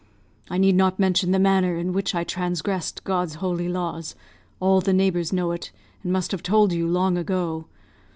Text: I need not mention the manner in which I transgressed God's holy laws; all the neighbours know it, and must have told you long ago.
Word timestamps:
I 0.49 0.57
need 0.57 0.73
not 0.75 0.97
mention 0.97 1.29
the 1.29 1.37
manner 1.37 1.75
in 1.77 1.93
which 1.93 2.15
I 2.15 2.23
transgressed 2.23 3.03
God's 3.03 3.35
holy 3.35 3.69
laws; 3.69 4.15
all 4.59 4.81
the 4.81 4.93
neighbours 4.93 5.31
know 5.31 5.51
it, 5.51 5.71
and 6.01 6.11
must 6.11 6.31
have 6.31 6.41
told 6.41 6.73
you 6.73 6.87
long 6.87 7.19
ago. 7.19 7.67